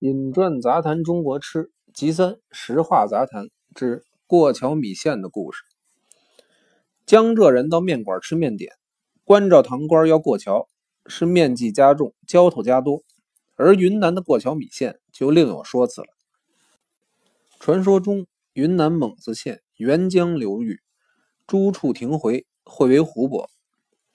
[0.00, 5.64] 饮馔杂谈中国吃，集三实话杂谈之过桥米线的故事。
[7.04, 8.74] 江浙人到面馆吃面点，
[9.24, 10.68] 关照堂官要过桥，
[11.06, 13.02] 是面剂加重，浇头加多；
[13.56, 16.06] 而云南的过桥米线就另有说辞了。
[17.58, 20.78] 传说中，云南蒙自县沅江流域
[21.44, 23.50] 诸处亭回汇为湖泊，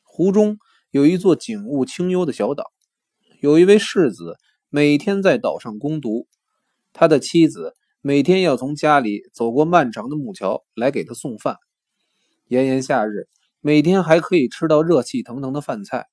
[0.03, 0.57] 湖中
[0.91, 2.71] 有一座景物清幽的小岛，
[3.41, 4.37] 有一位世子。
[4.75, 6.25] 每天在岛上攻读，
[6.93, 11.57] 他的妻子每天要从家里走过漫长的木桥来给他送饭。
[12.47, 13.27] 炎炎夏日，
[13.61, 16.07] 每天还可以吃到热气腾腾的饭菜。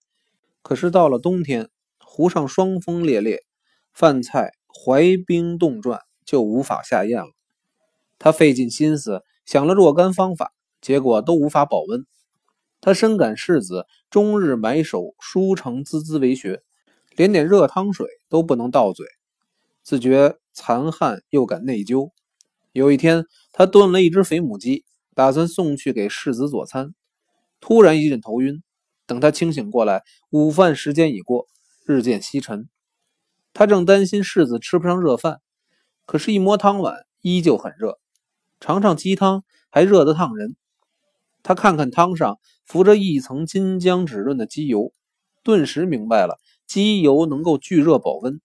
[0.60, 1.70] 可是到了冬天，
[2.00, 3.44] 湖上霜风烈烈，
[3.94, 7.30] 饭菜怀冰冻转，就无法下咽了。
[8.18, 12.04] 他费尽心思想了若干方法，结果都无法保温。
[12.82, 16.62] 他深感世子终日埋首书城，孜孜为学。
[17.20, 19.06] 连点热汤水都不能倒嘴，
[19.82, 22.12] 自觉残汗又感内疚。
[22.72, 26.94] 有一天，他炖了一只肥母鸡，打算送去给世子佐餐。
[27.60, 28.62] 突然一阵头晕，
[29.04, 31.46] 等他清醒过来，午饭时间已过，
[31.84, 32.70] 日渐西沉。
[33.52, 35.42] 他正担心世子吃不上热饭，
[36.06, 37.98] 可是，一摸汤碗依旧很热，
[38.60, 40.56] 尝尝鸡汤还热得烫人。
[41.42, 44.94] 他看看汤上浮着一层金浆滋润的鸡油，
[45.42, 46.38] 顿时明白了。
[46.70, 48.40] 鸡油能够聚热保温。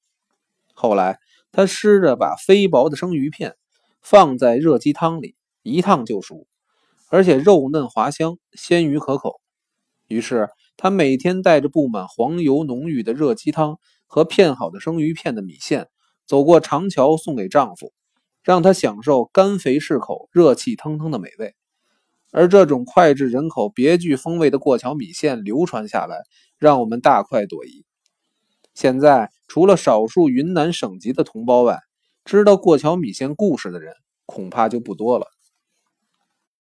[0.73, 1.20] 后来，
[1.52, 3.56] 他试着把飞薄的生鱼片
[4.02, 6.48] 放在热鸡汤里，一烫就熟，
[7.12, 9.40] 而且肉嫩滑香，鲜鱼可口。
[10.08, 15.88] 于是，他每天带着布满黄油浓郁的热鸡汤和片好的生鱼片的米线，
[16.26, 17.94] 走过长桥送给丈夫，
[18.42, 21.53] 让他享受甘肥适口、热气腾腾的美味。
[22.31, 26.23] 而这种脍炙人口、别具风味的过桥米线流传下来，
[26.58, 27.86] 让我们大快朵颐。
[28.76, 31.80] 现在，除了少数云南省级的同胞外，
[32.26, 33.94] 知道过桥米线故事的人
[34.26, 35.26] 恐怕就不多了。